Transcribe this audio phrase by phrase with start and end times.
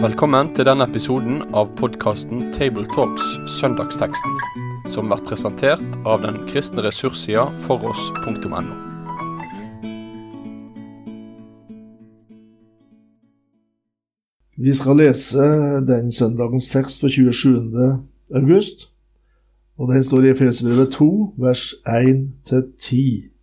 [0.00, 3.26] Velkommen til denne episoden av podkasten Tabletalks
[3.58, 4.36] Søndagsteksten,
[4.88, 8.62] som blir presentert av den kristne ressurssida foross.no.
[14.60, 15.44] Vi skal lese
[15.88, 18.00] den søndagens tekst for 27.
[18.40, 18.90] august,
[19.76, 21.10] og den står i Efesbrevet 2,
[21.40, 23.39] vers 1-10.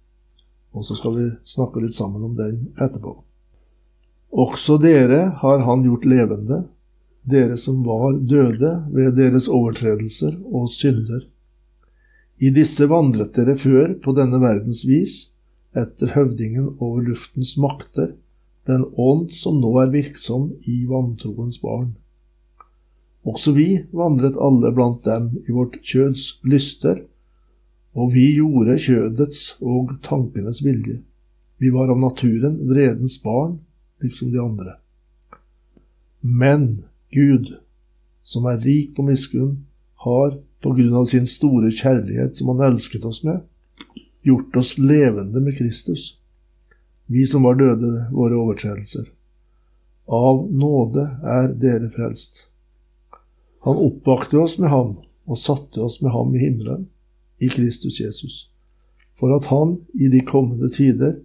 [0.78, 3.16] Og så skal vi snakke litt sammen om den etterpå.
[4.38, 6.66] Også dere har han gjort levende,
[7.28, 11.26] dere som var døde ved deres overtredelser og synder.
[12.38, 15.16] I disse vandret dere før på denne verdens vis,
[15.78, 18.14] etter høvdingen over luftens makter,
[18.68, 21.96] den ånd som nå er virksom i vantroens barn.
[23.28, 27.02] Også vi vandret alle blant dem i vårt kjøds lyster,
[27.98, 31.00] og vi gjorde kjødets og tankenes vilje.
[31.58, 33.58] Vi var av naturen vredens barn,
[34.04, 34.76] liksom de andre.
[36.22, 36.68] Men
[37.14, 37.56] Gud,
[38.22, 39.64] som er rik på miskunn,
[40.06, 43.42] har, på grunn av sin store kjærlighet som han elsket oss med,
[44.26, 46.18] gjort oss levende med Kristus
[47.08, 49.08] vi som var døde våre overtredelser.
[50.08, 52.48] Av nåde er dere frelst.
[53.64, 54.94] Han oppvakte oss med ham
[55.28, 56.88] og satte oss med ham i himmelen,
[57.40, 58.50] i Kristus Jesus,
[59.20, 61.16] for at han i de kommende tider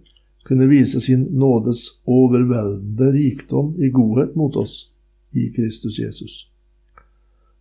[0.43, 4.91] kunne vise sin nådes overveldende rikdom i godhet mot oss
[5.31, 6.49] i Kristus Jesus.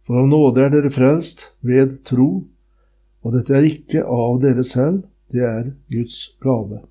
[0.07, 2.43] For av nåde er dere frelst ved tro,
[3.23, 6.83] og dette er ikke av dere selv, det er Guds gave.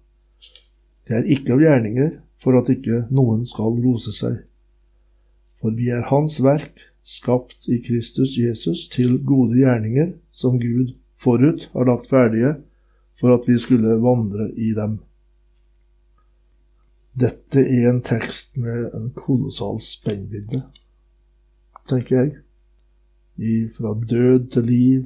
[1.07, 4.39] Det er ikke av gjerninger, for at ikke noen skal rose seg.
[5.61, 11.69] For vi er Hans verk, skapt i Kristus Jesus til gode gjerninger, som Gud forut
[11.73, 12.55] har lagt ferdige
[13.19, 14.99] for at vi skulle vandre i dem.
[17.21, 20.61] Dette er en tekst med en kolossal spennvidde,
[21.89, 22.37] tenker jeg.
[23.41, 25.03] I, fra død til liv,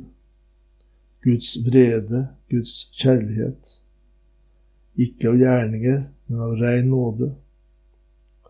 [1.24, 3.80] Guds vrede, Guds kjærlighet
[4.96, 7.34] ikke av gjerninger, men av rein nåde.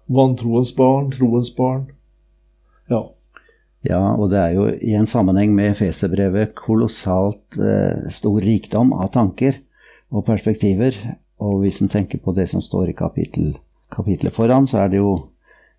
[0.05, 1.87] Vantroens barn, troens barn.
[2.91, 3.01] Ja.
[3.85, 9.11] Ja, og det er jo i en sammenheng med Feserbrevet kolossalt eh, stor rikdom av
[9.13, 9.59] tanker
[10.09, 10.95] og perspektiver.
[11.43, 13.53] Og hvis en tenker på det som står i kapittel,
[13.93, 15.13] kapitlet foran, så er det jo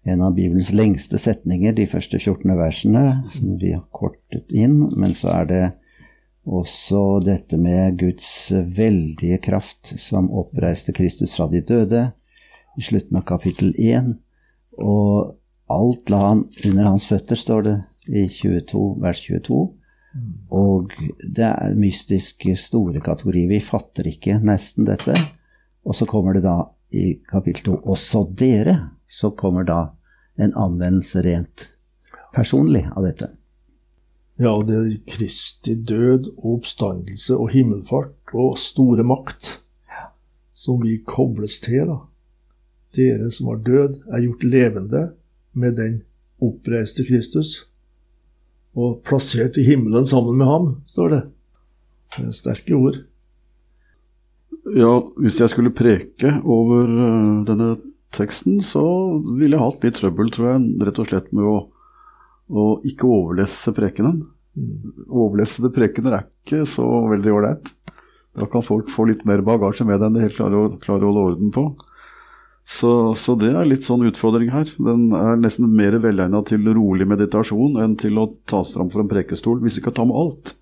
[0.07, 3.03] en av Bibelens lengste setninger, de første 14 versene,
[3.33, 4.79] som vi har kortet inn.
[4.95, 5.65] Men så er det
[6.47, 8.29] også dette med Guds
[8.77, 12.05] veldige kraft som oppreiste Kristus fra de døde,
[12.77, 14.15] i slutten av kapittel 1.
[14.79, 15.35] Og
[15.73, 17.77] alt la han under hans føtter, står det
[18.09, 19.61] i 22, vers 22.
[20.51, 23.51] Og det er mystiske, store kategorier.
[23.51, 25.15] Vi fatter ikke nesten dette.
[25.87, 26.59] Og så kommer det da
[26.95, 28.77] i kapittel 2 også dere.
[29.07, 29.81] Så kommer da
[30.39, 31.71] en anvendelse rent
[32.35, 33.31] personlig av dette.
[34.37, 39.55] Ja, det er Kristi død og oppstandelse og himmelfart og store makt
[40.57, 41.89] som vi kobles til.
[41.89, 42.03] da.
[42.97, 45.03] Dere som var død, er gjort levende
[45.53, 46.03] med den
[46.41, 47.66] oppreiste Kristus
[48.77, 51.23] og plassert i himmelen sammen med ham, står det.
[52.17, 52.99] Det er sterke ord.
[54.77, 54.93] Ja,
[55.23, 57.77] hvis jeg skulle preke over uh, denne
[58.17, 58.83] teksten, så
[59.39, 61.57] ville jeg hatt litt trøbbel, tror jeg, rett og slett med å
[62.47, 64.23] å ikke overlesse prekenen.
[65.07, 67.73] Overlessede prekener er ikke så veldig ålreit.
[68.37, 71.11] Da kan folk få litt mer bagasje med enn de helt klarer å, klarer å
[71.11, 71.67] holde orden på.
[72.67, 74.67] Så, så, det er litt sånn utfordring her.
[74.83, 79.11] Den er nesten mer velegna til rolig meditasjon enn til å tas fram for en
[79.11, 80.57] prekestol, hvis vi kan ta med alt.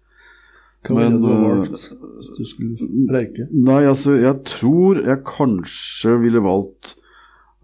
[0.84, 1.86] Hva ville du valgt
[2.18, 3.46] hvis du skulle preke?
[3.56, 6.98] Nei, altså, jeg tror jeg kanskje ville valgt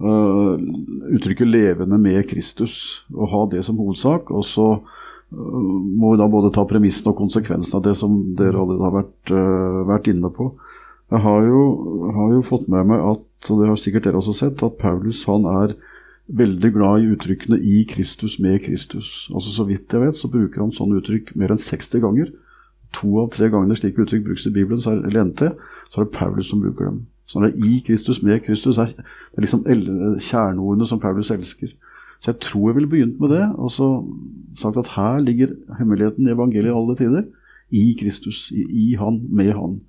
[0.01, 0.57] uh,
[1.13, 4.33] uttrykket 'levende med Kristus', og ha det som hovedsak.
[4.33, 5.69] Og så uh,
[6.01, 9.37] må vi da både ta premissen og konsekvensen av det som dere allerede har vært,
[9.37, 10.55] uh, vært inne på.
[11.11, 11.63] Jeg har jo,
[12.15, 15.25] har jo, fått med meg at, og det har sikkert dere også sett, at Paulus
[15.27, 15.75] han er
[16.31, 19.27] veldig glad i uttrykkene 'i Kristus, med Kristus'.
[19.35, 22.31] Altså Så vidt jeg vet, så bruker han sånne uttrykk mer enn 60 ganger.
[22.93, 25.51] To av tre ganger slike uttrykk brukes i Bibelen, så er, eller NT,
[25.91, 27.07] så er det Paulus som bruker dem.
[27.27, 29.65] Så det er i Kristus, med Kristus, er, det er liksom
[30.19, 31.75] kjerneordene som Paulus elsker.
[32.21, 33.87] Så jeg tror jeg ville begynt med det, og så
[34.55, 37.23] sagt at her ligger hemmeligheten i evangeliet alle tider.
[37.71, 39.81] I Kristus, i, i Han, med Han.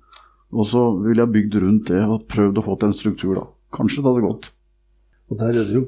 [0.52, 3.46] Og så ville jeg bygd rundt det og prøvd å få til en struktur, da.
[3.72, 4.52] Kanskje det hadde gått.
[5.32, 5.86] Og der er det jo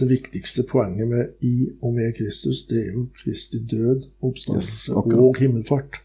[0.00, 5.16] det viktigste poenget med i og med Kristus, det er jo Kristi død, oppstandelse yes,
[5.20, 6.00] og himmelfart.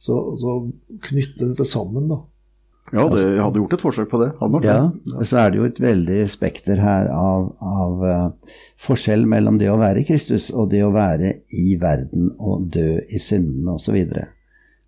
[0.00, 0.56] Så, så
[1.04, 2.22] knytte dette sammen, da.
[2.92, 4.28] Ja, det, jeg hadde gjort et forsøk på det.
[4.38, 4.78] Hadde Ja,
[5.16, 9.70] og så er det jo et veldig spekter her av, av uh, forskjell mellom det
[9.72, 13.98] å være Kristus og det å være i verden og dø i syndene osv.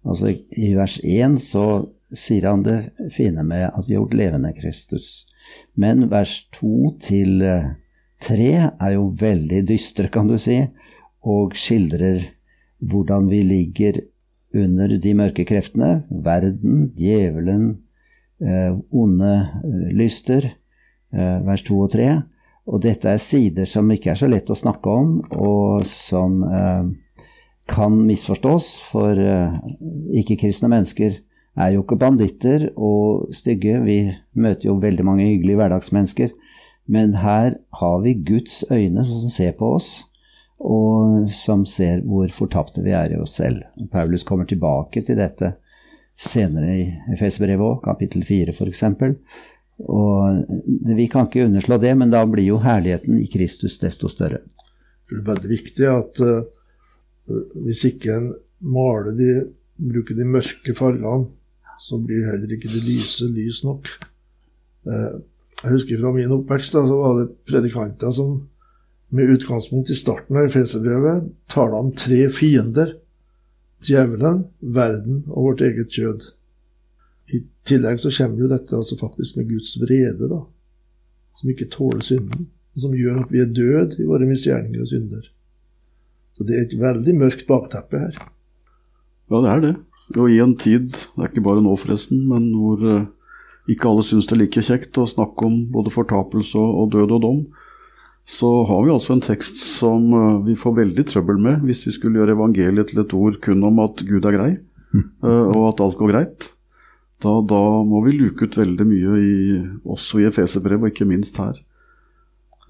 [0.06, 1.66] Altså, I vers 1 så
[2.14, 5.26] sier han det fine med at vi har gjort levende Kristus.
[5.74, 7.76] Men vers 2 til tre
[8.22, 8.50] 3
[8.80, 10.58] er jo veldig dystre, kan du si,
[11.26, 12.22] og skildrer
[12.86, 14.00] hvordan vi ligger
[14.56, 17.66] under de mørke kreftene, verden, djevelen,
[18.40, 20.48] eh, onde eh, lyster,
[21.12, 22.08] eh, vers 2 og 3.
[22.66, 26.88] Og dette er sider som ikke er så lett å snakke om, og som eh,
[27.68, 29.60] kan misforstås, for eh,
[30.22, 31.20] ikke-kristne mennesker
[31.56, 33.78] er jo ikke banditter og stygge.
[33.86, 33.98] Vi
[34.36, 36.34] møter jo veldig mange hyggelige hverdagsmennesker,
[36.92, 39.90] men her har vi Guds øyne som ser på oss,
[40.60, 43.64] og som ser hvor fortapte vi er i oss selv.
[43.92, 45.54] Paulus kommer tilbake til dette
[46.16, 48.84] senere i Efesbrevet òg, kapittel 4 f.eks.
[49.84, 50.44] Og
[50.96, 54.40] vi kan ikke underslå det, men da blir jo herligheten i Kristus desto større.
[55.06, 56.46] Det er veldig viktig at uh,
[57.66, 58.30] hvis ikke en
[58.72, 59.32] maler de,
[59.76, 61.28] bruker de mørke fargene,
[61.78, 63.88] så blir heller ikke det lyse lys nok.
[64.86, 65.18] Uh,
[65.62, 68.36] jeg husker fra min oppvekst da, så var det predikanter som
[69.16, 72.96] med utgangspunkt i starten av Efeserbrevet taler om tre fiender.
[73.86, 76.24] Djevelen, verden og vårt eget kjød.
[77.36, 80.40] I tillegg så kommer jo dette altså faktisk med Guds vrede, da,
[81.34, 84.90] som ikke tåler synden, og som gjør at vi er døde i våre misgjerninger og
[84.90, 85.28] synder.
[86.36, 88.18] Så det er et veldig mørkt bakteppe her.
[89.30, 89.74] Ja, det er det.
[90.14, 93.06] Og i en tid, det er ikke bare nå forresten, men hvor eh,
[93.72, 97.24] ikke alle syns det er like kjekt å snakke om både fortapelse og, død og
[97.24, 97.40] dom,
[98.26, 101.96] så har vi altså en tekst som eh, vi får veldig trøbbel med hvis vi
[101.96, 104.52] skulle gjøre evangeliet til et ord kun om at Gud er grei,
[104.94, 106.50] eh, og at alt går greit.
[107.24, 109.36] Da, da må vi luke ut veldig mye, i,
[109.88, 111.58] også i Efeserbrevet, og ikke minst her.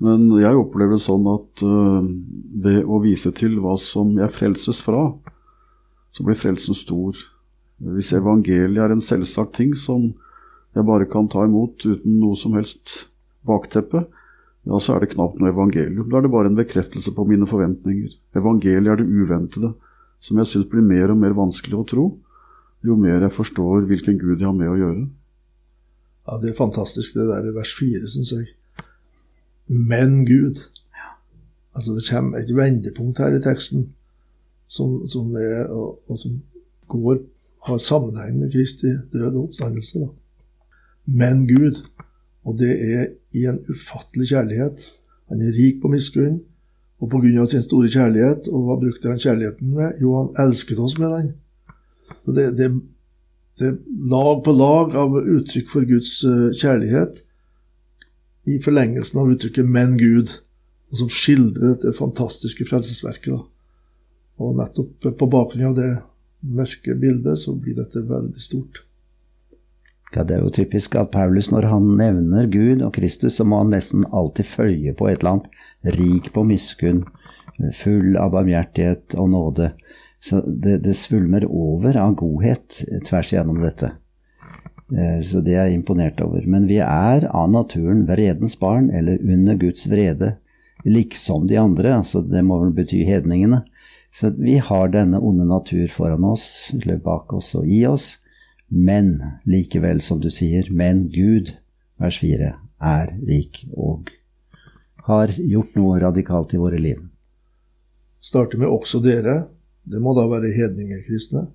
[0.00, 5.08] Men jeg opplever det sånn at ved å vise til hva som jeg frelses fra,
[6.16, 7.18] så blir frelsen stor.
[7.76, 10.14] Hvis evangeliet er en selvsagt ting som
[10.76, 13.10] jeg bare kan ta imot uten noe som helst
[13.44, 14.06] bakteppe,
[14.66, 16.08] ja, så er det knapt noe evangelium.
[16.08, 18.14] Da er det bare en bekreftelse på mine forventninger.
[18.40, 19.74] Evangeliet er det uventede,
[20.24, 22.06] som jeg syns blir mer og mer vanskelig å tro,
[22.86, 25.04] jo mer jeg forstår hvilken Gud jeg har med å gjøre.
[26.26, 28.48] Ja, Det er fantastisk, det der i vers 4, syns jeg.
[29.68, 30.64] Men Gud.
[31.76, 33.90] Altså Det kommer et vendepunkt her i teksten
[34.66, 36.36] som, som er, og, og som
[36.90, 37.20] går,
[37.68, 40.02] har sammenheng med Kristi død og oppstandelse.
[40.04, 40.08] da.
[41.06, 41.82] Men Gud,
[42.46, 44.84] og det er i en ufattelig kjærlighet.
[45.30, 46.40] Han er rik på miskunn,
[47.02, 49.98] og på grunn av sin store kjærlighet, og hva brukte han kjærligheten med?
[50.00, 51.32] Jo, han elsket oss med den.
[52.36, 52.70] Det, det,
[53.58, 53.76] det er
[54.10, 57.22] lag på lag av uttrykk for Guds eh, kjærlighet
[58.46, 60.32] i forlengelsen av uttrykket 'men Gud',
[60.90, 63.32] og som skildrer dette fantastiske frelsesverket.
[63.34, 63.40] Da.
[64.38, 65.90] Og nettopp på bakgrunn av det
[66.46, 68.82] mørke bildet, så blir dette veldig stort.
[70.14, 73.58] Ja, Det er jo typisk at Paulus, når han nevner Gud og Kristus, så må
[73.62, 77.04] han nesten alltid følge på et eller annet rik på miskunn,
[77.74, 79.72] full av barmhjertighet og nåde.
[80.20, 83.92] Så det, det svulmer over av godhet tvers igjennom dette.
[84.92, 86.46] Eh, Så det er jeg imponert over.
[86.46, 90.36] Men vi er av naturen vredens barn, eller under Guds vrede,
[90.84, 91.96] liksom de andre.
[91.96, 93.64] altså Det må vel bety hedningene.
[94.16, 98.22] Så vi har denne onde natur foran oss, eller bak oss og i oss.
[98.72, 99.10] Men
[99.44, 101.50] likevel, som du sier, men Gud,
[102.00, 102.48] vers 4,
[102.80, 104.08] er rik og
[105.04, 107.02] har gjort noe radikalt i våre liv.
[108.20, 109.48] Starter med 'også dere'.
[109.84, 111.46] Det må da være hedningekristne.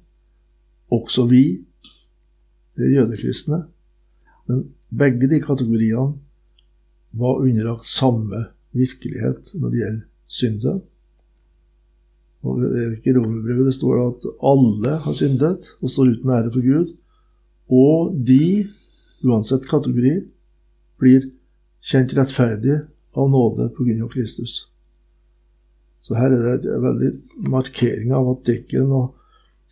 [0.92, 1.66] Også vi.
[2.78, 3.66] Det er jødekristne.
[4.48, 6.14] Men begge de kategoriene
[7.12, 10.82] var underlagt samme virkelighet når det gjelder syndet.
[12.42, 16.66] Og er ikke Romerbrevet det står at alle har syndet og står uten ære for
[16.66, 16.96] Gud.
[17.72, 18.66] Og de,
[19.24, 20.16] uansett kategori,
[21.02, 21.30] blir
[21.86, 22.82] kjent rettferdige
[23.18, 24.58] av nåde på grunn av Kristus.
[26.02, 27.12] Så her er det en veldig
[27.54, 29.12] markering av at det ikke er noe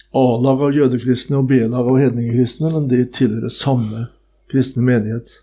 [0.10, 4.08] A-lag av jødekristne og B-lag av hedningekristne, men de tilhører samme
[4.50, 5.36] kristne menighet.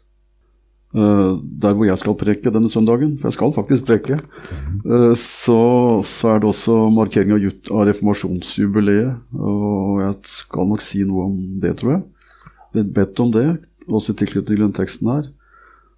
[0.95, 5.61] Eh, der hvor jeg skal preke denne søndagen, for jeg skal faktisk preke, eh, så,
[6.07, 9.35] så er det også markering av, av reformasjonsjubileet.
[9.35, 12.05] Og jeg skal nok si noe om det, tror jeg.
[12.77, 13.49] Blitt bedt om det,
[13.87, 15.29] også i tilknytning til den teksten her.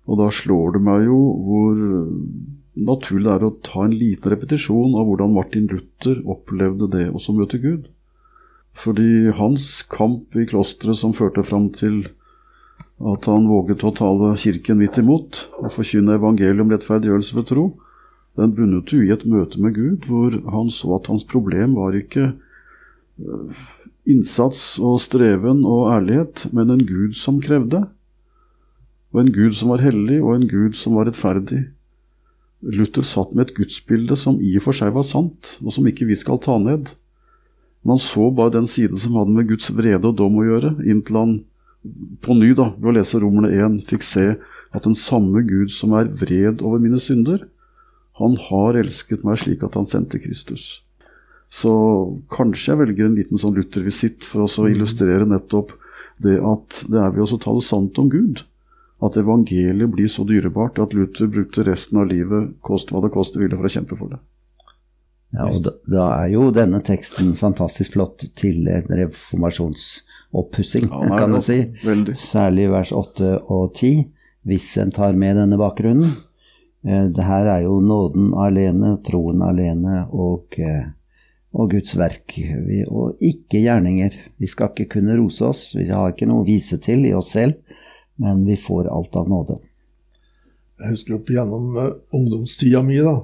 [0.08, 1.78] Og da slår det meg jo hvor
[2.78, 7.34] naturlig det er å ta en liten repetisjon av hvordan Martin Luther opplevde det også
[7.36, 7.88] møte Gud.
[8.78, 12.06] Fordi hans kamp i klosteret som førte fram til
[12.98, 17.66] At han våget å tale Kirken midt imot og forkynne evangeliet om rettferdiggjørelse ved tro.
[18.38, 21.94] Den bunnet jo i et møte med Gud, hvor han så at hans problem var
[21.98, 22.32] ikke
[23.22, 23.62] øh,
[24.08, 27.84] innsats og streven og ærlighet, men en Gud som krevde.
[29.14, 31.68] Og en Gud som var hellig, og en Gud som var rettferdig.
[32.62, 36.08] Luther satt med et gudsbilde som i og for seg var sant, og som ikke
[36.08, 36.90] vi skal ta ned.
[37.82, 40.74] Men han så bare den siden som hadde med Guds vrede og dom å gjøre,
[40.82, 41.36] inntil han
[42.24, 44.26] på ny, da, ved å lese Romerne 1, fikk se
[44.74, 47.46] at den samme Gud som er vred over mine synder,
[48.18, 50.82] han har elsket meg slik at han sendte Kristus.
[51.48, 51.72] Så
[52.34, 55.72] kanskje jeg velger en liten sånn Luther-visitt for å illustrere nettopp
[56.20, 58.42] det at det er ved å tale sant om Gud
[59.04, 63.38] at evangeliet blir så dyrebart at Luther brukte resten av livet, kost hva det koste
[63.38, 64.18] ville, for å kjempe for det.
[65.36, 71.34] Ja, og da, da, er jo denne teksten fantastisk flott til en reformasjonsoppussing, ja, kan
[71.36, 71.58] du si.
[71.84, 72.14] Veldig.
[72.16, 74.06] Særlig vers 8 og 10,
[74.48, 76.14] hvis en tar med denne bakgrunnen.
[76.86, 80.86] Eh, det her er jo nåden alene, troen alene og, eh,
[81.52, 82.38] og Guds verk,
[82.88, 84.16] og ikke gjerninger.
[84.40, 87.34] Vi skal ikke kunne rose oss, vi har ikke noe å vise til i oss
[87.36, 87.60] selv
[88.18, 89.58] men vi får alt av nåde.
[90.78, 93.14] Jeg husker opp gjennom uh, ungdomstida mi, da,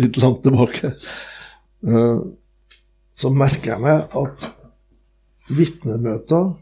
[0.00, 0.92] litt langt tilbake,
[1.88, 2.20] uh,
[3.12, 4.48] så merker jeg meg at
[5.52, 6.52] vitnemøter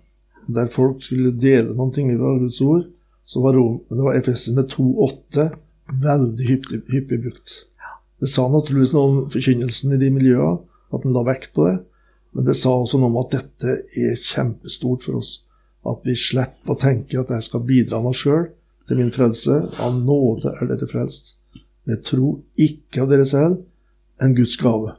[0.50, 2.86] der folk skulle dele noen ting fra Guds ord,
[3.24, 5.46] så var, Rom, det var Efesene 2,8
[6.00, 7.52] veldig hyppig, hyppig, brukt.
[8.20, 10.58] Det sa naturligvis noe om forkynnelsen i de miljøene,
[10.90, 11.76] at en la vekt på det,
[12.34, 15.32] men det sa også noe om at dette er kjempestort for oss.
[15.86, 18.48] At vi slipper å tenke at jeg skal bidra meg sjøl
[18.88, 19.56] til min frelse.
[19.82, 21.39] Av nåde er dere frelst.
[21.88, 23.62] Med tro ikke av dere selv,
[24.20, 24.94] en Guds gave.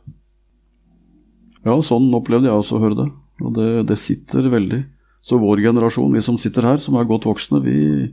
[1.61, 3.07] Ja, sånn opplevde jeg også å høre det.
[3.41, 4.81] Og det, det, sitter veldig.
[5.21, 8.09] Så vår generasjon, vi som sitter her, som er godt voksne, vi,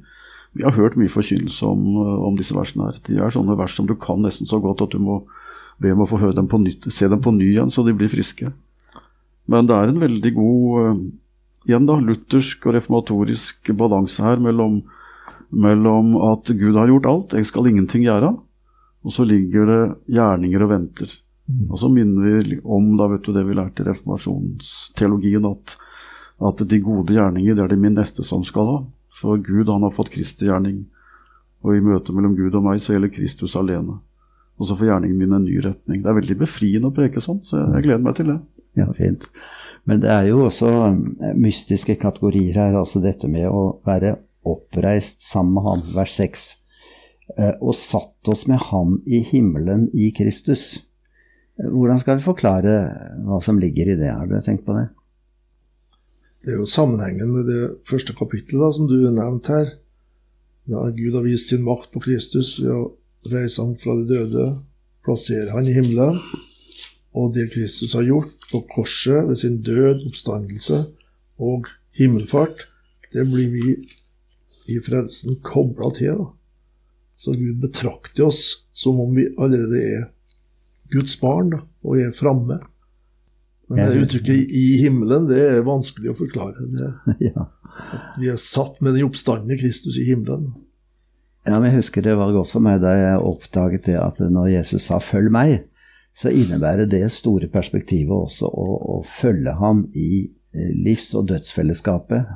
[0.56, 1.84] vi har hørt mye forkynnelse om,
[2.28, 3.00] om, disse versene her.
[3.08, 5.22] De er sånne vers som du kan nesten så godt at du må
[5.80, 7.94] be om å få høre dem på nytt, se dem på ny igjen, så de
[7.96, 8.50] blir friske.
[9.48, 11.00] Men det er en veldig god
[11.68, 14.80] igjen da, luthersk og reformatorisk balanse her mellom,
[15.52, 18.34] mellom, at Gud har gjort alt, jeg skal ingenting gjøre,
[19.04, 19.82] og så ligger det
[20.16, 21.12] gjerninger og venter.
[21.48, 21.70] Mm.
[21.70, 25.78] Og så minner vi om da vet du, det vi lærte i reformasjonsteologien, at,
[26.50, 28.78] at de gode gjerninger det er det min neste som skal ha.
[29.18, 30.84] For Gud han har fått Kristi gjerning,
[31.64, 33.96] og i møtet mellom Gud og meg så gjelder Kristus alene.
[34.58, 36.02] Og så får gjerningen min en ny retning.
[36.02, 38.38] Det er veldig befriende å preke sånn, så jeg gleder meg til det.
[38.78, 39.26] Ja, fint.
[39.88, 45.24] Men det er jo også eh, mystiske kategorier her, altså dette med å være oppreist
[45.26, 46.67] sammen med ham, vers 6, eh,
[47.60, 50.84] og satt oss med ham i himmelen i Kristus.
[51.58, 52.76] Eh, hvordan skal vi forklare
[53.26, 54.12] hva som ligger i det?
[54.14, 54.88] Har dere tenkt på det?
[56.44, 59.72] Det er jo sammenhengen med det første kapittelet som du nevnte her.
[60.68, 62.84] Da Gud har vist sin makt på Kristus ved å
[63.32, 64.46] reise ham fra de døde,
[65.04, 66.16] plassere han i himmelen
[67.18, 70.84] og det Kristus har gjort på korset ved sin død, oppstandelse
[71.38, 71.66] og
[71.98, 72.66] himmelfart,
[73.12, 73.74] det blir vi
[74.68, 76.20] i frelsen kobla til.
[76.20, 76.26] Da.
[77.18, 80.04] Så Gud betrakter oss som om vi allerede er
[80.92, 82.60] Guds barn da, og er framme.
[83.68, 86.68] Men det uttrykket 'i himmelen' det er vanskelig å forklare.
[86.72, 87.32] Det,
[88.20, 90.54] Vi er satt med den oppstandende Kristus i himmelen.
[91.44, 94.54] Ja, men Jeg husker det var godt for meg da jeg oppdaget det at når
[94.54, 95.66] Jesus sa 'følg meg',
[96.14, 102.26] så innebærer det store perspektivet også å, å følge ham i eh, livs- og dødsfellesskapet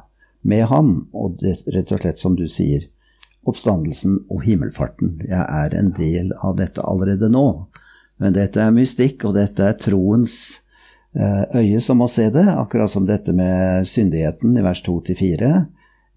[0.42, 2.86] med ham, og det, rett og slett som du sier,
[3.49, 5.16] oppstandelsen og himmelfarten.
[5.26, 7.46] Jeg er en del av dette allerede nå.
[8.22, 10.37] Men dette er mystikk, og dette er troens
[11.16, 15.50] eh, øye som må se det, akkurat som dette med syndigheten i vers 2-4.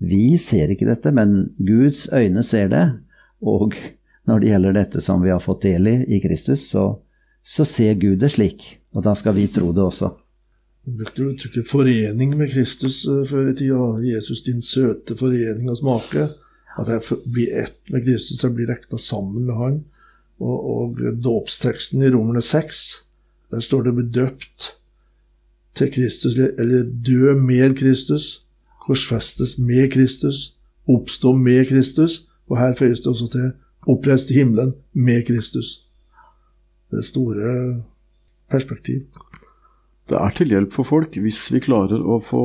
[0.05, 2.85] Vi ser ikke dette, men Guds øyne ser det.
[3.41, 3.73] Og
[4.29, 6.93] når det gjelder dette som vi har fått del i i Kristus, så
[7.45, 8.63] så ser Gud det slik,
[8.97, 10.09] og da skal vi tro det også.
[10.85, 13.85] Du brukte uttrykket 'forening med Kristus' eh, før i tida.
[14.01, 16.29] Jesus, din søte forening og smake.
[16.79, 19.77] At jeg blir ett med Kristus, jeg blir rekna sammen med Han.
[20.39, 22.81] Og, og dåpsteksten i Romerne 6,
[23.51, 24.65] der står det 'bedøpt
[25.75, 28.43] til Kristus', eller 'dø med Kristus',
[28.83, 33.51] 'korsfestes med Kristus', 'oppstå med Kristus', og her føyes det også til
[33.87, 35.85] 'oppreist i himmelen med Kristus'
[36.95, 37.83] det er store
[38.51, 39.01] perspektiv.
[40.09, 42.43] Det er til hjelp for folk hvis vi klarer å få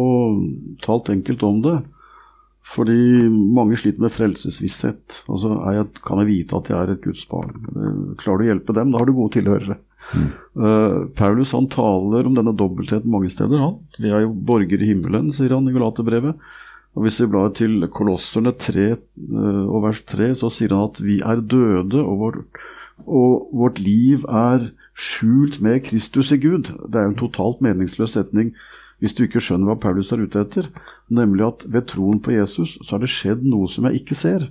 [0.83, 1.77] talt enkelt om det.
[2.71, 5.23] Fordi mange sliter med frelsesvisshet.
[5.27, 7.57] Altså, jeg, kan jeg vite at jeg er et Guds barn?
[8.21, 9.81] Klarer du å hjelpe dem, da har du gode tilhørere.
[10.11, 10.31] Mm.
[10.59, 13.63] Uh, Paulus han taler om denne dobbeltheten mange steder.
[13.63, 13.79] Han.
[13.99, 16.39] Vi er jo borgere i himmelen, sier han i Galaterbrevet.
[16.99, 21.03] Og Hvis vi blar til Kolosserne 3 uh, og vers 3, så sier han at
[21.03, 22.39] vi er døde, og vår,
[23.07, 26.71] og vårt liv er skjult med Kristus i Gud.
[26.87, 28.55] Det er jo en totalt meningsløs setning
[29.01, 30.69] hvis du ikke skjønner hva Paulus er ute etter,
[31.09, 34.51] nemlig at ved troen på Jesus så har det skjedd noe som jeg ikke ser,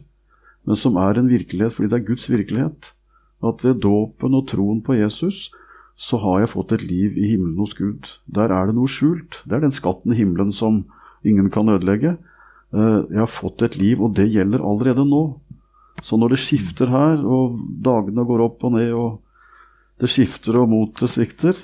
[0.65, 2.94] men som er en virkelighet fordi det er Guds virkelighet.
[3.46, 5.48] At ved dåpen og troen på Jesus
[6.00, 8.13] så har jeg fått et liv i himmelen hos Gud.
[8.27, 9.41] Der er det noe skjult.
[9.44, 10.84] Det er den skatten i himmelen som
[11.27, 12.15] ingen kan ødelegge.
[12.72, 15.24] Eh, jeg har fått et liv, og det gjelder allerede nå.
[16.00, 19.20] Så når det skifter her, og dagene går opp og ned, og
[20.00, 21.60] det skifter og motet svikter,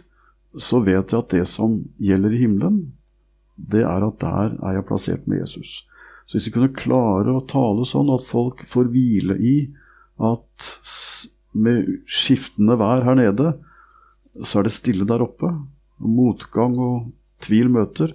[0.62, 2.80] så vet jeg at det som gjelder i himmelen,
[3.56, 5.86] det er at der er jeg plassert med Jesus.
[6.26, 9.56] Så hvis vi kunne klare å tale sånn at folk får hvile i
[10.24, 10.72] at
[11.56, 13.54] med skiftende vær her nede,
[14.44, 15.48] så er det stille der oppe,
[16.02, 17.12] og motgang og
[17.44, 18.12] tvil møter,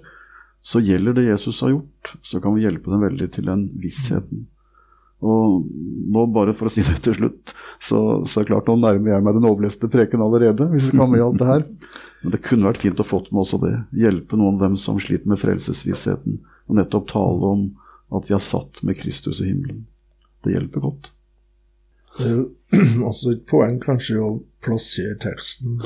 [0.61, 4.45] så gjelder det Jesus har gjort, så kan vi hjelpe dem veldig til den vissheten.
[5.21, 5.65] Og
[6.11, 9.13] nå, bare for å si det til slutt, så, så er det klart nå nærmer
[9.13, 11.65] jeg meg den overleste preken allerede, hvis vi kan med alt det her.
[12.21, 13.75] Men det kunne vært fint å fått med også det.
[14.01, 17.65] Hjelpe noen av dem som sliter med frelsesvissheten, og nettopp tale om
[18.17, 19.85] at vi er satt med Kristus i himmelen.
[20.41, 21.11] Det hjelper godt.
[22.17, 22.47] Det er jo
[23.09, 24.31] også et poeng kanskje å
[24.63, 25.77] plassere teksten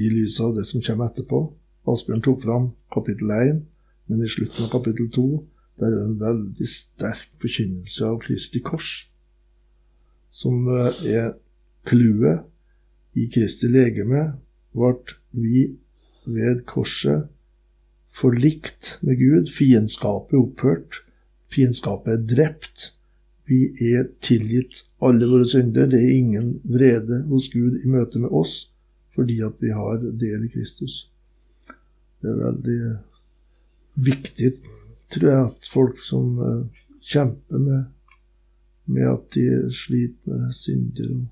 [0.00, 1.42] i lys av det som kommer etterpå.
[1.90, 3.64] Asbjørn tok fram kapittel 1,
[4.10, 5.26] men i slutten av kapittel 2
[5.80, 8.90] det er en veldig sterk forkynnelse av Kristi kors,
[10.30, 11.32] som eh, er
[11.88, 12.46] clouet
[13.18, 14.30] i Kristi legeme,
[14.76, 14.94] ble
[15.34, 15.64] vi
[16.30, 17.28] ved korset
[18.10, 19.50] forlikt med Gud.
[19.50, 21.00] Fiendskapet er opphørt.
[21.50, 22.90] Fiendskapet er drept.
[23.50, 25.88] Vi er tilgitt alle våre synder.
[25.90, 28.68] Det er ingen vrede hos Gud i møte med oss
[29.16, 31.10] fordi at vi har del i Kristus.
[32.22, 32.76] Det er veldig
[34.06, 34.52] viktig
[35.14, 37.88] tror jeg at folk som uh, kjemper med,
[38.90, 41.26] med, at de sliter med synder og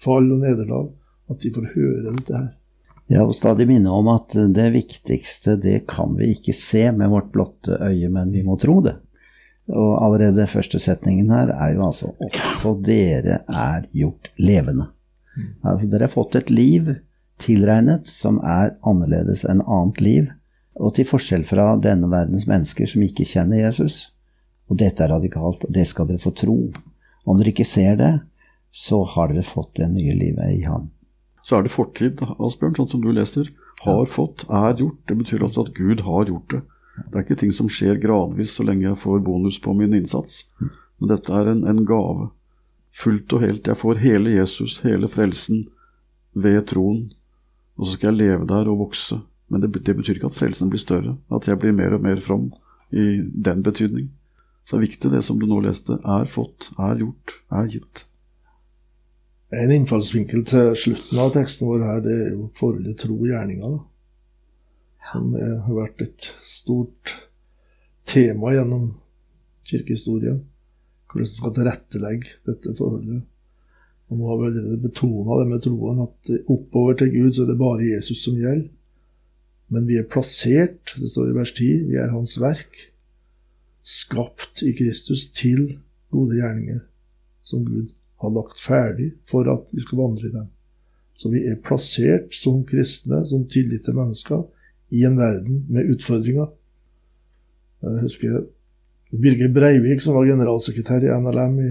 [0.00, 0.88] fall og nederlag,
[1.30, 2.48] at de får høre dette her.
[3.10, 7.32] Ja, og stadig minne om at det viktigste, det kan vi ikke se med vårt
[7.34, 8.94] blotte øye, men vi må tro det.
[9.70, 14.88] Og allerede første setningen her er jo altså også dere er gjort levende.
[15.62, 16.90] Altså dere har fått et liv
[17.40, 20.30] tilregnet som er annerledes enn annet liv
[20.78, 24.10] og til forskjell fra denne verdens mennesker som ikke kjenner Jesus.
[24.70, 26.58] Og dette er radikalt, og det skal dere få tro.
[27.26, 28.12] Om dere ikke ser det,
[28.70, 30.90] så har dere fått det nye livet i ham.
[31.42, 33.48] Så er det fortid, Asbjørn, sånn som du leser.
[33.82, 35.00] Har fått, er gjort.
[35.08, 36.60] Det betyr altså at Gud har gjort det.
[37.00, 40.50] Det er ikke ting som skjer gradvis så lenge jeg får bonus på min innsats.
[41.00, 42.28] Men dette er en, en gave.
[42.94, 43.70] Fullt og helt.
[43.70, 45.64] Jeg får hele Jesus, hele frelsen,
[46.36, 47.08] ved troen.
[47.80, 50.70] Og så skal jeg leve der og vokse men det, det, betyr ikke at frelsen
[50.70, 52.52] blir større, at jeg blir mer og mer from
[52.94, 54.10] i den betydning.
[54.64, 58.04] Så det er viktig, det som du nå leste, er fått, er gjort, er gitt.
[59.50, 63.80] En innfallsvinkel til slutten av teksten vår her, det er jo forholdet tro og gjerninger.
[65.10, 67.16] Som har vært et stort
[68.06, 68.92] tema gjennom
[69.66, 70.44] kirkehistorien.
[71.10, 73.24] Hvordan man skal tilrettelegge dette forholdet.
[74.10, 77.50] Og nå har vi allerede betona det med troen, at oppover til Gud så er
[77.50, 78.68] det bare Jesus som gjelder.
[79.70, 82.86] Men vi er plassert, det står i vers 10, vi er Hans verk,
[83.80, 85.76] skapt i Kristus til
[86.10, 86.80] gode gjerninger,
[87.42, 90.48] som Gud har lagt ferdig for at vi skal vandre i dem.
[91.14, 94.42] Så vi er plassert som kristne, som tillite mennesker,
[94.90, 96.48] i en verden med utfordringer.
[97.80, 98.40] Jeg husker
[99.10, 101.70] Birger Breivik, som var generalsekretær i NLM i,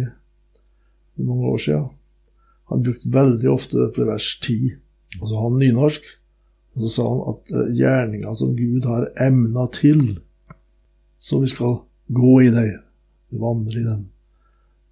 [1.19, 1.89] i mange år siden.
[2.71, 4.71] Han brukte veldig ofte dette vers 10.
[5.19, 6.09] Altså han nynorsk.
[6.79, 10.03] Og så sa han at eh, gjerninga som Gud har emna til,
[11.19, 12.69] så vi skal gå i det,
[13.41, 14.05] vandre i dem.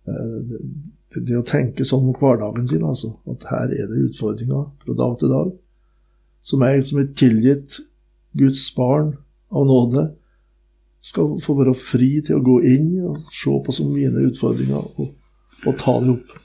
[0.07, 0.57] Eh,
[1.23, 5.15] det å tenke sånn om hverdagen sin, altså, at her er det utfordringer fra dag
[5.21, 5.53] til dag,
[6.43, 7.79] som jeg som er tilgitt
[8.37, 9.13] Guds barn
[9.55, 10.09] av nåde,
[11.07, 15.13] skal få være fri til å gå inn og se på som mine utfordringer og,
[15.63, 16.35] og ta det opp.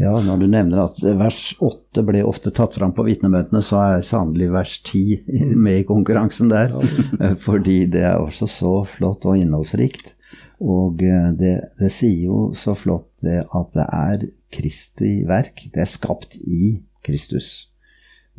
[0.00, 4.06] Ja, når du nevner at vers 8 ble ofte tatt fram på vitnemøtene, så er
[4.06, 5.02] sannelig vers 10
[5.64, 6.72] med i konkurransen der.
[7.46, 10.14] Fordi det er også så flott og innholdsrikt.
[10.60, 14.24] Og eh, det, det sier jo så flott det at det er
[14.56, 15.66] Kristi verk.
[15.74, 17.68] Det er skapt i Kristus.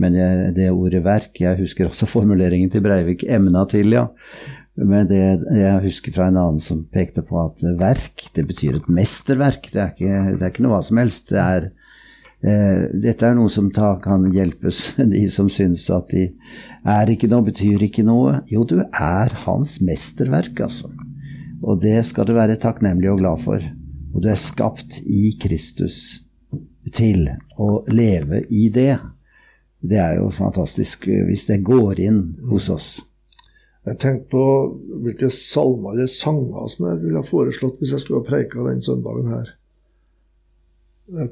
[0.02, 0.16] Men
[0.56, 4.08] det ordet verk, jeg husker også formuleringen til Breivik, emna til, ja.
[4.80, 8.92] Men det jeg husker fra en annen som pekte på at verk, det betyr et
[8.92, 9.68] mesterverk.
[9.74, 11.34] Det er ikke, det er ikke noe hva som helst.
[11.34, 11.68] Det er,
[12.40, 14.84] eh, dette er noe som ta, kan hjelpes
[15.16, 16.30] de som syns at de
[16.88, 18.40] er ikke noe, betyr ikke noe.
[18.52, 20.94] Jo, du er hans mesterverk, altså.
[21.62, 23.70] Og det skal du være takknemlig og glad for.
[24.16, 26.22] Og du er skapt i Kristus
[26.96, 27.28] til
[27.60, 28.96] å leve i det.
[29.82, 32.90] Det er jo fantastisk hvis det går inn hos oss.
[33.90, 34.46] Jeg tenkte på
[35.02, 38.84] hvilke salmer eller sanger som jeg ville ha foreslått hvis jeg skulle ha preika den
[38.86, 39.50] søndagen her.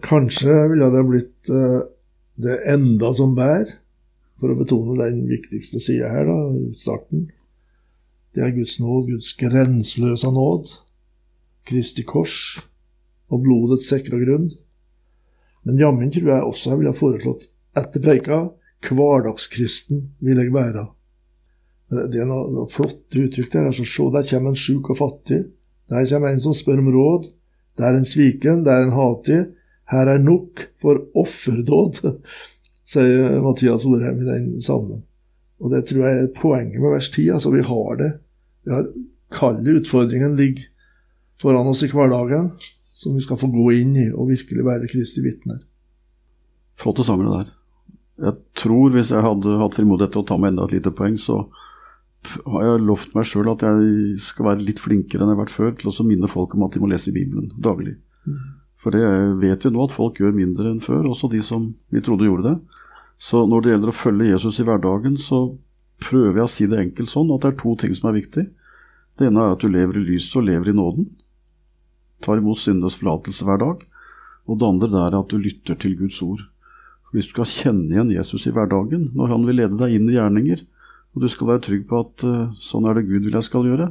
[0.03, 1.83] Kanskje ville det blitt uh,
[2.41, 3.75] det enda som bærer,
[4.39, 6.37] for å betone den viktigste sida her, da,
[6.75, 7.27] starten.
[8.33, 10.71] Det er Guds nåd, Guds grenseløse nåd,
[11.69, 12.35] Kristi kors
[13.29, 14.47] og blodets sikre grunn.
[15.67, 18.39] Men jammen tror jeg også jeg ville ha foreslått etter preika
[18.87, 20.87] hverdagskristen vil jeg være.
[21.89, 23.69] Det er noe, noe flotte uttrykk der.
[23.71, 25.39] altså Se, der kommer en sjuk og fattig.
[25.89, 27.29] Der kommer en som spør om råd.
[27.79, 29.39] Der er en sviken, der er en hatig.
[29.89, 32.01] Her er nok for offerdåd,
[32.91, 35.01] sier Mathias Orheim i den salmen.
[35.59, 37.29] Og det tror jeg er poenget med vers 10.
[37.35, 38.11] Altså, vi har det.
[38.65, 38.85] Vi har
[39.33, 40.67] kalde utfordringen ligger
[41.41, 42.51] foran oss i hverdagen,
[42.91, 45.61] som vi skal få gå inn i og virkelig være Kristi vitner.
[46.79, 47.55] Flotte sanger, det der.
[48.19, 51.15] Jeg tror hvis jeg hadde hatt frimodighet til å ta med enda et lite poeng,
[51.19, 51.45] så
[52.27, 55.55] har jeg lovt meg sjøl at jeg skal være litt flinkere enn jeg har vært
[55.55, 57.95] før til å minne folk om at de må lese Bibelen daglig.
[58.79, 59.03] For det
[59.41, 62.51] vet vi nå at folk gjør mindre enn før, også de som vi trodde gjorde
[62.51, 62.83] det.
[63.19, 65.41] Så når det gjelder å følge Jesus i hverdagen, så
[65.99, 68.45] prøver jeg å si det enkelt sånn at det er to ting som er viktig.
[69.19, 71.09] Det ene er at du lever i lyset og lever i nåden.
[72.23, 73.83] Tar imot syndenes forlatelse hver dag.
[74.47, 76.45] Og det andre er at du lytter til Guds ord.
[77.03, 80.07] For Hvis du skal kjenne igjen Jesus i hverdagen, når han vil lede deg inn
[80.07, 80.63] i gjerninger,
[81.15, 83.67] og du skal være trygg på at uh, sånn er det Gud vil jeg skal
[83.67, 83.89] gjøre,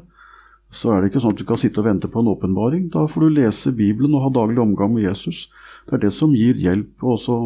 [0.71, 2.91] så er det ikke sånn at du kan sitte og vente på en åpenbaring.
[2.93, 5.47] Da får du lese Bibelen og ha daglig omgang med Jesus.
[5.89, 7.39] Det er det som gir hjelp og også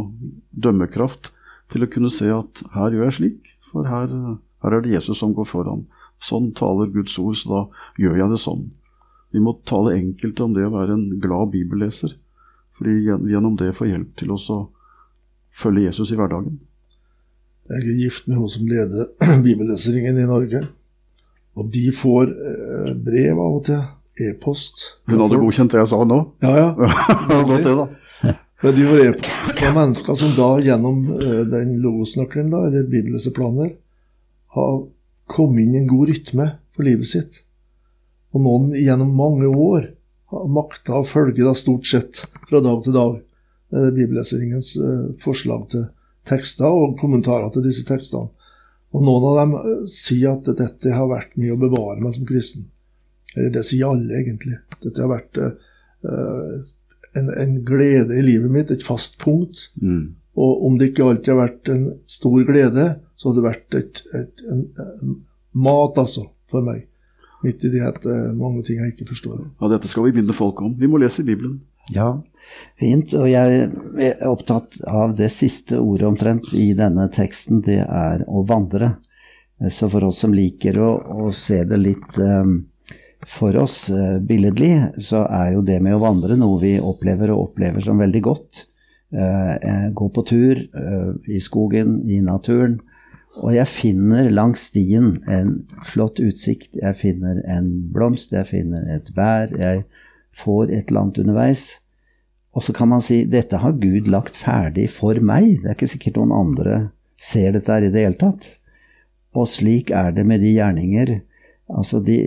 [0.50, 1.30] dømmekraft
[1.70, 4.11] til å kunne se at her gjør jeg slik, for her,
[4.64, 5.87] her er det Jesus som går foran.
[6.22, 7.62] Sånn taler Guds ord, så da
[8.02, 8.66] gjør jeg det sånn.
[9.32, 12.18] Vi må tale enkelt om det å være en glad bibelleser,
[12.76, 14.61] fordi gjennom det får hjelp til å
[15.62, 16.58] følge Jesus i hverdagen.
[17.70, 19.11] Jeg er gift med hun som leder
[19.46, 20.64] bibelleseringen i Norge.
[21.59, 23.83] Og de får eh, brev av og til.
[24.20, 24.83] E-post.
[25.09, 26.18] Hun hadde godkjent det jeg sa nå?
[26.44, 26.88] Ja, ja.
[27.48, 27.87] Godt det, da.
[28.62, 33.72] Men de får e-post fra mennesker som da gjennom eh, den logosnøkkelen, da, eller bibelleseplaner,
[34.59, 34.77] har
[35.33, 37.40] kommet inn i en god rytme for livet sitt.
[38.37, 39.88] Og noen gjennom mange år
[40.33, 44.75] har makta å følge da stort sett fra dag til dag eh, bibelleseringens
[45.25, 45.88] forslag til
[46.28, 48.30] tekster og kommentarer til disse tekstene.
[48.92, 52.28] Og noen av dem eh, sier at dette har vært mye å bevare meg som
[52.28, 52.68] kristen.
[53.32, 54.58] Det sier alle, egentlig.
[54.82, 55.52] Dette har vært uh,
[57.16, 59.70] en, en, glede i livet mitt, et fast punkt.
[59.80, 60.18] Mm.
[60.37, 62.85] Og om det ikke alltid har vært en stor glede,
[63.16, 65.16] så har det vært et, et, en, en
[65.64, 66.85] mat, altså, for meg.
[67.42, 67.80] Midt i de
[68.38, 69.40] mange ting jeg ikke forstår.
[69.62, 70.76] Ja, Dette skal vi begynne folk om.
[70.78, 71.62] Vi må lese Bibelen.
[71.90, 72.23] Ja,
[72.79, 73.14] fint.
[73.18, 73.66] Og jeg
[73.99, 78.95] er opptatt av det siste ordet omtrent i denne teksten, det er å vandre.
[79.71, 80.92] Så for oss som liker å,
[81.27, 82.61] å se det litt um,
[83.27, 87.51] for oss uh, billedlig, så er jo det med å vandre noe vi opplever og
[87.51, 88.64] opplever som veldig godt.
[89.12, 92.81] Uh, gå på tur uh, i skogen, i naturen.
[93.42, 95.55] Og jeg finner langs stien en
[95.88, 96.77] flott utsikt.
[96.83, 99.55] Jeg finner en blomst, jeg finner et bær.
[99.57, 99.87] jeg
[100.37, 101.64] får et eller annet underveis.
[102.53, 105.62] Og så kan man si dette har Gud lagt ferdig for meg.
[105.62, 106.81] Det er ikke sikkert noen andre
[107.23, 108.49] ser dette her i det hele tatt.
[109.38, 111.14] Og slik er det med de gjerninger.
[111.73, 112.18] Altså, de,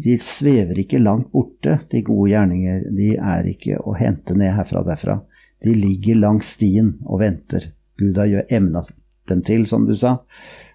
[0.00, 2.86] de svever ikke langt borte, de gode gjerninger.
[2.96, 5.18] De er ikke å hente ned herfra og derfra.
[5.64, 7.68] De ligger langs stien og venter.
[8.00, 8.84] Gud har emna
[9.28, 10.18] dem til, som du sa.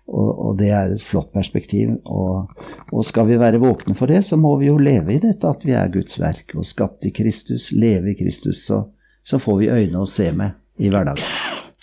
[0.09, 1.91] Og, og, det er et flott perspektiv.
[2.09, 2.49] Og,
[2.91, 5.65] og, skal vi være våkne for det, så må vi jo leve i dette at
[5.67, 7.69] vi er Guds verk og skapt i Kristus.
[7.77, 8.81] Leve i Kristus, så,
[9.23, 11.29] så får vi øyne å se med i hverdagen,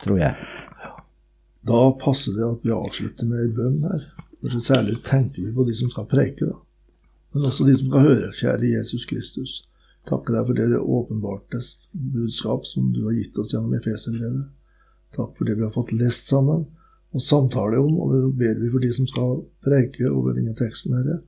[0.02, 0.34] tror jeg.
[1.66, 4.04] Da passer det at vi avslutter med en bønn her.
[4.42, 6.58] Kanskje særlig tenker vi på de som skal preike, da.
[7.34, 8.34] Men også de som skal høre.
[8.38, 9.56] Kjære Jesus Kristus.
[10.06, 11.60] Takke deg for det, åpenbarte
[12.14, 14.46] budskap som du har gitt oss gjennom Efeserbrevet.
[15.16, 16.64] Takk for det vi har fått lest sammen
[17.14, 20.96] og samtale om, og det ber vi for de som skal preike over denne teksten,
[20.98, 21.20] her,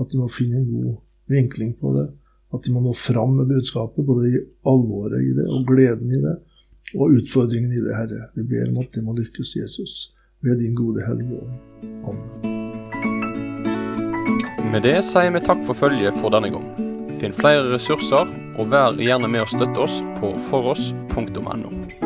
[0.00, 0.96] at de må finne en god
[1.32, 2.08] vinkling på det.
[2.54, 6.20] At de må nå fram med budskapet, både i alvoret i det og gleden i
[6.22, 6.36] det,
[6.94, 8.28] og utfordringen i det, Herre.
[8.36, 11.54] Vi ber om at de må lykkes, Jesus, ved din gode Hellige Ånd.
[12.04, 12.54] Amen.
[14.74, 16.66] Med det sier vi takk for følget for denne gang.
[17.20, 22.03] Finn flere ressurser, og vær gjerne med å støtte oss på foross.no.